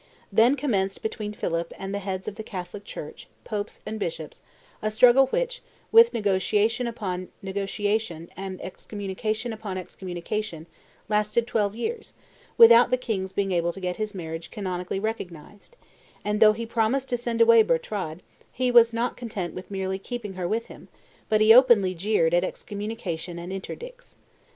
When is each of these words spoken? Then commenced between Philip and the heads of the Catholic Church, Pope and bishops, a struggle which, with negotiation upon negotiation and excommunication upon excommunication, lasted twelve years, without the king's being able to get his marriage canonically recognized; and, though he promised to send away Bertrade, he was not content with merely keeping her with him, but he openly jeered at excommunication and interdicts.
Then 0.33 0.55
commenced 0.55 1.03
between 1.03 1.31
Philip 1.31 1.71
and 1.77 1.93
the 1.93 1.99
heads 1.99 2.27
of 2.27 2.33
the 2.33 2.41
Catholic 2.41 2.83
Church, 2.85 3.27
Pope 3.43 3.69
and 3.85 3.99
bishops, 3.99 4.41
a 4.81 4.89
struggle 4.89 5.27
which, 5.27 5.61
with 5.91 6.11
negotiation 6.11 6.87
upon 6.87 7.27
negotiation 7.43 8.27
and 8.35 8.59
excommunication 8.63 9.53
upon 9.53 9.77
excommunication, 9.77 10.65
lasted 11.07 11.45
twelve 11.45 11.75
years, 11.75 12.15
without 12.57 12.89
the 12.89 12.97
king's 12.97 13.31
being 13.31 13.51
able 13.51 13.71
to 13.71 13.79
get 13.79 13.97
his 13.97 14.15
marriage 14.15 14.49
canonically 14.49 14.99
recognized; 14.99 15.75
and, 16.25 16.39
though 16.39 16.53
he 16.53 16.65
promised 16.65 17.09
to 17.09 17.15
send 17.17 17.39
away 17.39 17.61
Bertrade, 17.61 18.23
he 18.51 18.71
was 18.71 18.95
not 18.95 19.15
content 19.15 19.53
with 19.53 19.69
merely 19.69 19.99
keeping 19.99 20.33
her 20.33 20.47
with 20.47 20.65
him, 20.65 20.87
but 21.29 21.41
he 21.41 21.53
openly 21.53 21.93
jeered 21.93 22.33
at 22.33 22.43
excommunication 22.43 23.37
and 23.37 23.53
interdicts. 23.53 24.15